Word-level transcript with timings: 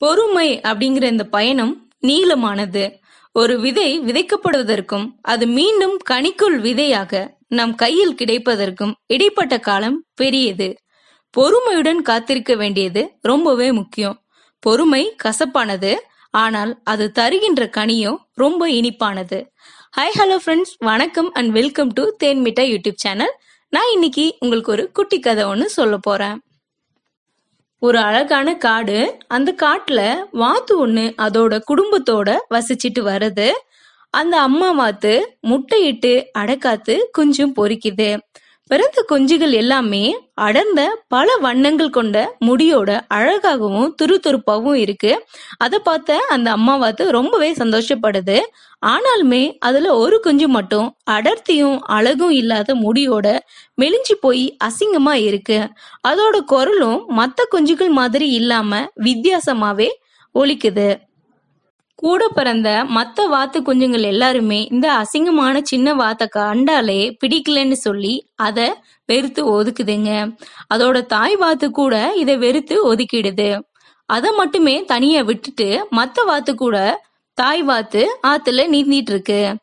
பொறுமை 0.00 0.48
அப்படிங்கிற 0.68 1.04
இந்த 1.14 1.24
பயணம் 1.24 1.72
நீளமானது. 2.06 2.84
ஒரு 3.32 3.54
விதை 3.60 3.88
விதைக்கப்படுவதற்கும் 4.00 5.06
அது 5.22 5.46
மீண்டும் 5.46 5.96
கனிக்குள் 6.10 6.56
விதையாக 6.60 7.12
நம் 7.48 7.74
கையில் 7.74 8.14
கிடைப்பதற்கும் 8.14 8.92
இடைப்பட்ட 9.06 9.54
காலம் 9.58 9.98
பெரியது. 10.14 10.68
பொறுமையுடன் 11.34 12.00
காத்திருக்க 12.02 12.54
வேண்டியது 12.54 13.02
ரொம்பவே 13.20 13.68
முக்கியம். 13.72 14.16
பொறுமை 14.62 15.02
கசப்பானது 15.24 15.92
ஆனால் 16.34 16.72
அது 16.84 17.04
தருகின்ற 17.12 17.62
கனியும் 17.68 18.18
ரொம்ப 18.34 18.68
இனிப்பானது. 18.68 19.38
ஹாய் 19.96 20.16
ஹலோ 20.18 20.36
ஃப்ரெண்ட்ஸ் 20.44 20.74
வணக்கம் 20.78 21.30
and 21.32 21.50
welcome 21.50 21.88
to 21.88 22.04
Thenmitta 22.24 22.64
YouTube 22.72 23.02
channel 23.04 23.34
நான் 23.72 23.90
இன்னைக்கு 23.92 24.26
உங்களுக்கு 24.38 24.72
ஒரு 24.72 24.84
குட்டி 24.92 25.18
கதை 25.20 25.44
ஒன்று 25.44 25.68
சொல்ல 25.68 25.96
போறேன். 25.96 26.36
ஒரு 27.82 27.98
அழகான 27.98 28.48
காடு. 28.56 28.98
அந்த 29.28 29.50
காட்டுல 29.62 30.00
வாத்து 30.32 30.72
ஒண்ணு 30.86 31.04
அதோட 31.18 31.54
குடும்பத்தோட 31.70 32.30
வசிச்சிட்டு 32.54 33.02
வருது 33.02 33.48
அந்த 34.14 34.34
அம்மா 34.40 34.70
வாத்து 34.70 35.12
முட்டையிட்டு 35.48 36.12
அடைக்காத்து 36.38 36.94
குஞ்சும் 37.18 37.54
பொரிக்குது 37.56 38.10
பிறந்த 38.70 39.04
குஞ்சுகள் 39.08 39.50
எல்லாமே 39.50 40.02
அடர்ந்த 40.34 40.80
பல 41.08 41.36
வண்ணங்கள் 41.36 41.90
கொண்ட 41.90 42.36
முடியோட 42.46 43.00
அழகாகவும் 43.08 43.96
துருதுருப்பாகவும் 44.02 44.74
இருக்கு. 44.74 45.26
அதை 45.58 45.78
பார்த்த 45.78 46.18
அந்த 46.28 46.50
அம்மா 46.50 46.90
ரொம்பவே 46.96 47.52
சந்தோஷப்படுது. 47.52 48.38
ஆனாலுமே 48.86 49.56
அதுல 49.58 49.96
ஒரு 49.96 50.20
குஞ்சு 50.20 50.48
மட்டும் 50.48 50.96
அடர்த்தியும் 51.10 51.78
அழகும் 51.80 52.30
இல்லாத 52.30 52.74
முடியோட 52.74 53.38
மெலிஞ்சு 53.82 54.16
போய் 54.20 54.56
அசிங்கமா 54.64 55.12
இருக்கு. 55.12 55.58
அதோட 56.08 56.38
குரலும் 56.44 57.04
மற்ற 57.06 57.48
குஞ்சுகள் 57.52 57.90
மாதிரி 57.90 58.28
இல்லாம 58.30 58.86
வித்தியாசமாவே 59.00 59.88
ஒலிக்குது. 60.34 60.88
கூட 62.00 62.28
பிறந்த 62.28 62.68
மத்த 62.96 63.28
வாத்து 63.28 63.58
குஞ்சுங்கள் 63.60 64.02
எல்லாருமே 64.02 64.68
இந்த 64.70 64.86
அசிங்கமான 64.92 65.62
சின்ன 65.62 65.94
வாத்தை 65.94 66.26
கண்டாலே 66.28 67.16
பிடிக்கலன்னு 67.20 67.72
சொல்லி 67.72 68.30
அதை 68.34 68.74
வெறுத்து 69.06 69.42
ஒதுக்குதுங்க. 69.46 70.36
அதோட 70.74 71.06
தாய் 71.06 71.36
வாத்து 71.36 71.70
கூட 71.70 72.12
இதை 72.16 72.36
வெறுத்து 72.36 72.76
ஒதுக்கிடுது. 72.92 73.62
அதை 74.06 74.30
மட்டுமே 74.32 74.84
தனியா 74.84 75.20
விட்டுட்டு 75.20 75.86
மத்த 75.96 76.24
வாத்து 76.24 76.54
கூட 76.54 76.76
தாய் 77.34 77.62
வாத்து 77.62 78.18
ஆத்துல 78.26 78.62
நீந்திட்டு 78.74 79.10
இருக்கு 79.14 79.56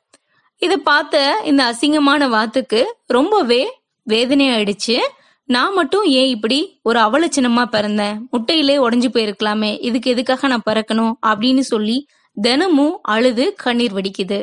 இதை 0.58 0.78
பார்த்த 0.78 1.42
இந்த 1.44 1.64
அசிங்கமான 1.64 2.30
வாத்துக்கு 2.30 2.96
ரொம்பவே 3.08 3.62
வேதனையாயிடுச்சு. 4.10 4.98
நான் 5.44 5.74
மட்டும் 5.74 6.04
ஏன் 6.04 6.30
இப்படி 6.30 6.80
ஒரு 6.84 7.00
அவலட்சணமா 7.00 7.64
பிறந்தேன்? 7.72 8.16
முட்டையிலே 8.32 8.76
உடஞ்சு 8.78 9.08
போயிருக்கலாமே. 9.14 9.78
இதுக்கு 9.82 10.12
எதுக்காக 10.12 10.48
நான் 10.48 10.68
பிறக்கணும்? 10.70 11.14
அப்படின்னு 11.28 11.60
சொல்லி 11.60 11.98
தினமும் 12.42 13.00
அழுது 13.02 13.54
கண்ணீர் 13.64 13.94
வடிக்குது. 13.94 14.40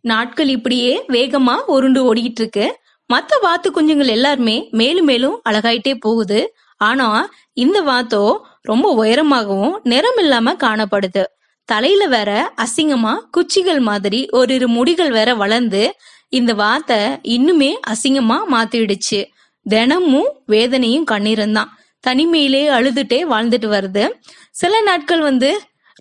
நாட்கள் 0.00 0.48
இப்படியே 0.48 1.04
வேகமா 1.08 1.54
உருண்டு 1.66 2.14
ஓடிக்கிட்டு 2.14 2.42
இருக்கு 2.42 2.66
மத்த 3.10 3.32
வாத்து 3.42 3.68
குஞ்சுங்கள் 3.70 4.06
எல்லாருமே 4.06 4.68
மேலும் 4.70 5.04
மேலும் 5.04 5.40
அழகாயிட்டே 5.50 5.94
போகுது. 6.00 6.40
ஆனா 6.76 7.28
இந்த 7.52 7.82
வாத்தோ 7.82 8.36
ரொம்ப 8.62 8.86
உயரமாகவும் 9.04 9.74
நிறம் 9.82 10.18
இல்லாம 10.18 10.54
காணப்படுது. 10.54 11.24
தலையில 11.64 12.06
வேற 12.06 12.30
அசிங்கமா 12.64 13.14
குச்சிகள் 13.30 13.80
மாதிரி 13.80 14.20
ஒரு 14.30 14.68
முடிகள் 14.68 15.10
வேற 15.10 15.34
வளர்ந்து 15.34 15.82
இந்த 16.28 16.54
வாத்தை 16.54 16.98
இன்னுமே 17.36 17.70
அசிங்கமா 17.90 18.38
மாத்திடுச்சு. 18.50 19.20
தினமும் 19.66 20.30
வேதனையும் 20.46 21.04
கண்ணீரும் 21.10 21.52
தான் 21.52 21.70
தனிமையிலே 22.04 22.64
அழுதுட்டே 22.68 23.20
வாழ்ந்துட்டு 23.32 23.68
வருது. 23.76 24.04
சில 24.50 24.82
நாட்கள் 24.82 25.20
வந்து 25.20 25.50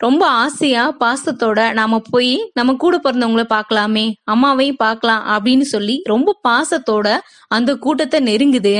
ரொம்ப 0.01 0.23
ஆசையா 0.27 0.83
பாசத்தோட 0.99 1.73
நாம 1.73 1.99
போய் 2.11 2.51
நம்ம 2.53 2.75
கூட 2.75 2.95
பிறந்தவங்கள 2.97 3.43
பார்க்கலாமே 3.53 4.05
அம்மாவையும் 4.31 4.77
பார்க்கலாம் 4.77 5.23
அப்படின்னு 5.33 5.65
சொல்லி 5.73 5.95
ரொம்ப 6.03 6.35
பாசத்தோட 6.47 7.07
அந்த 7.47 7.71
கூட்டத்தை 7.75 8.19
நெருங்குது. 8.23 8.75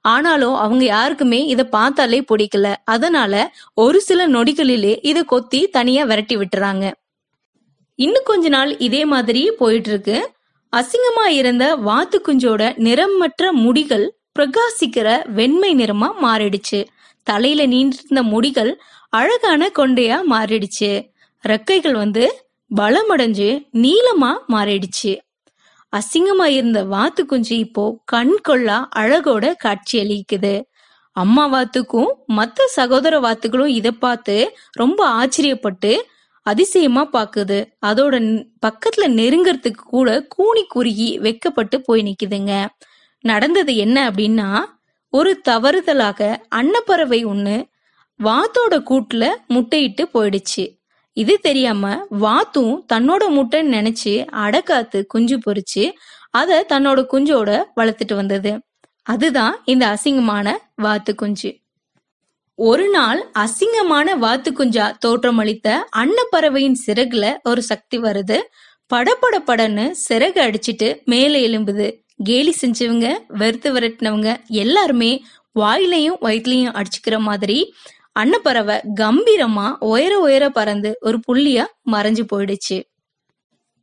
ஆனாலும் 0.00 0.54
அவங்க 0.54 0.84
யாருக்குமே 0.84 1.40
இத 1.44 1.64
பார்த்தாலே 1.66 2.20
பிடிக்கல. 2.20 2.74
அதனால 2.84 3.34
ஒரு 3.74 4.00
சில 4.00 4.28
நொடிகளிலே 4.28 4.98
இத 5.02 5.22
கொத்தி 5.22 5.60
தனியா 5.66 6.04
விரட்டி 6.04 6.36
விட்டுறாங்க. 6.36 6.84
இன்னும் 7.94 8.28
கொஞ்ச 8.30 8.48
நாள் 8.48 8.78
இதே 8.78 9.04
மாதிரி 9.04 9.50
போயிட்டு 9.58 9.90
இருக்கு 9.90 10.18
அசிங்கமா 10.72 11.26
இருந்த 11.26 11.64
வாத்து 11.76 12.20
குஞ்சோட 12.26 12.62
நிறமற்ற 12.86 13.52
முடிகள் 13.64 14.06
பிரகாசிக்கிற 14.38 15.08
வெண்மை 15.32 15.70
நிறமா 15.74 16.08
மாறிடுச்சு. 16.22 16.80
தலையில 17.30 17.62
நீண்டிருந்த 17.66 18.22
முடிகள் 18.32 18.72
அழகான 19.12 19.70
கொண்டையா 19.78 20.16
மாறிடுச்சு. 20.30 20.92
ரெக்கைகள் 21.44 21.96
வந்து 22.02 22.24
பலமடைஞ்சு 22.70 23.48
நீளமா 23.84 24.32
மாறிடுச்சு. 24.52 25.12
அசிங்கமா 25.92 26.46
இருந்த 26.56 26.80
வாத்து 26.94 27.22
குஞ்சு 27.26 27.54
இப்போ 27.58 27.84
கண் 28.04 28.34
கொள்ளா 28.48 28.78
அழகோட 28.96 29.44
காட்சி 29.56 29.96
அளிக்குது. 30.02 30.54
அம்மா 31.16 31.44
வாத்துக்கும் 31.54 32.10
மத்த 32.36 32.66
சகோதர 32.76 33.14
வாத்துகளும் 33.20 33.72
இத 33.78 33.88
பார்த்து 34.04 34.36
ரொம்ப 34.72 35.00
ஆச்சரியப்பட்டு 35.18 35.92
அதிசயமா 36.46 37.02
பாக்குது. 37.12 37.58
அதோட 37.86 38.14
பக்கத்துல 38.66 39.06
நெருங்கறதுக்கு 39.18 39.84
கூட 39.94 40.10
கூனி 40.34 40.62
குறுகி 40.74 41.08
வெக்கப்பட்டு 41.26 41.78
போய் 41.84 42.06
நிக்குதுங்க. 42.08 42.52
நடந்தது 43.24 43.72
என்ன 43.76 43.98
அப்படின்னா 44.10 44.48
ஒரு 45.12 45.40
தவறுதலாக 45.48 46.36
அன்னப்பறவை 46.48 47.26
ஒண்ணு 47.26 47.56
வாத்தோட 48.20 48.74
கூட்டுல 48.90 49.24
முட்டையிட்டு 49.48 50.04
போயிடுச்சு. 50.14 50.64
இது 51.16 51.38
தெரியாம 51.38 52.06
வாத்தும் 52.08 52.74
தன்னோட 52.92 53.22
முட்டைன்னு 53.36 53.74
நினைச்சு 53.76 54.14
அடக்காத்து 54.44 55.06
குஞ்சு 55.06 55.38
பொறிச்சு 55.38 55.84
அத 56.30 56.66
தன்னோட 56.68 57.00
குஞ்சோட 57.12 57.50
வளர்த்துட்டு 57.76 58.14
வந்தது. 58.14 58.52
அதுதான் 59.02 59.54
இந்த 59.64 59.84
அசிங்கமான 59.86 60.48
வாத்து 60.76 61.14
குஞ்சு. 61.14 61.50
ஒரு 62.54 62.90
நாள் 62.90 63.20
அசிங்கமான 63.38 64.16
வாத்து 64.18 64.50
குஞ்சா 64.52 64.86
தோற்றமளித்த 65.06 65.76
அன்னப்பறவையின் 65.96 66.78
சிறகுல 66.86 67.36
ஒரு 67.42 67.62
சக்தி 67.62 67.98
வருது. 67.98 68.38
படபட 68.86 69.38
படன்னு 69.46 69.84
சிறகு 70.08 70.40
அடிச்சிட்டு 70.46 71.04
மேலே 71.04 71.38
எலும்புது 71.48 71.88
கேலி 72.20 72.52
செஞ்சவங்க 72.60 73.08
வெறுத்து 73.28 73.68
விரட்டினவங்க 73.72 74.30
எல்லாருமே 74.46 75.12
வாயிலையும் 75.52 76.18
வயிற்றுலையும் 76.20 76.76
அடிச்சுக்கிற 76.78 77.16
மாதிரி 77.18 77.58
அன்னப்பறவை 78.12 78.76
கம்பீரமா 79.00 79.66
உயர 79.78 80.12
உயர 80.18 80.44
பறந்து 80.50 80.90
ஒரு 81.00 81.18
புள்ளியா 81.28 81.64
மறைஞ்சு 81.92 82.24
போயிடுச்சு. 82.32 82.78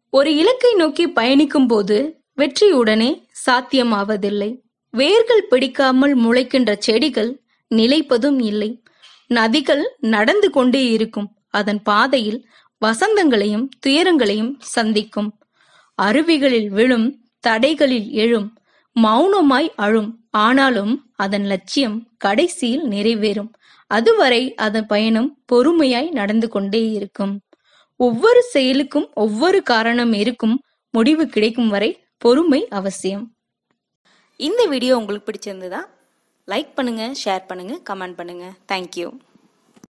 ஒரு 0.09 0.35
இலக்கை 0.35 0.73
நோக்கி 0.73 1.05
பயணிக்கும் 1.09 1.67
போது 1.67 1.97
வெற்றி 2.33 2.71
உடனே 2.71 3.09
சாத்தியமாவதில்லை. 3.45 4.51
வேர்கள் 4.93 5.47
பிடிக்காமல் 5.49 6.15
முளைக்கின்ற 6.17 6.71
செடிகள் 6.77 7.31
நிலைப்பதும் 7.71 8.39
இல்லை. 8.41 8.69
நதிகள் 9.33 9.83
நடந்து 9.99 10.49
கொண்டே 10.49 10.83
இருக்கும். 10.91 11.29
அதன் 11.49 11.81
பாதையில் 11.81 12.39
வசந்தங்களையும் 12.81 13.67
துயரங்களையும் 13.87 14.53
சந்திக்கும். 14.75 15.29
அருவிகளில் 16.01 16.69
விழும் 16.69 17.07
தடைகளில் 17.47 18.07
எழும் 18.23 18.47
மௌனமாய் 18.95 19.69
அழும். 19.85 20.11
ஆனாலும் 20.45 20.93
அதன் 21.23 21.45
லட்சியம் 21.51 21.97
கடைசியில் 22.17 22.85
நிறைவேறும். 22.93 23.49
அதுவரை 23.91 24.43
அதன் 24.65 24.87
பயணம் 24.93 25.29
பொறுமையாய் 25.51 26.09
நடந்து 26.19 26.47
கொண்டே 26.55 26.83
இருக்கும். 26.97 27.33
ஒவ்வொரு 27.99 28.41
செயலுக்கும் 28.53 29.07
ஒவ்வொரு 29.23 29.59
காரணம் 29.73 30.13
இருக்கும். 30.23 30.55
முடிவு 30.93 31.23
கிடைக்கும் 31.35 31.69
வரை 31.73 31.91
பொறுமை 32.23 32.61
அவசியம். 32.79 33.25
இந்த 34.39 34.61
வீடியோ 34.71 34.93
உங்களுக்கு 34.97 35.27
பிடிச்சிருந்ததா? 35.29 35.81
லைக் 36.51 36.71
பண்ணுங்க 36.77 37.03
ஷேர் 37.23 37.47
பண்ணுங்க 37.47 37.75
கமெண்ட் 37.89 38.17
பண்ணுங்க. 38.19 38.45
Thank you 38.71 39.07